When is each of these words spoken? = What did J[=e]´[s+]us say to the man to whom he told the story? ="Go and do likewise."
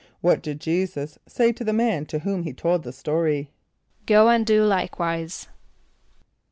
= 0.15 0.21
What 0.21 0.41
did 0.41 0.59
J[=e]´[s+]us 0.61 1.19
say 1.27 1.51
to 1.51 1.63
the 1.63 1.71
man 1.73 2.07
to 2.07 2.17
whom 2.17 2.41
he 2.41 2.53
told 2.53 2.81
the 2.81 2.91
story? 2.91 3.51
="Go 4.07 4.29
and 4.29 4.43
do 4.43 4.63
likewise." 4.63 5.47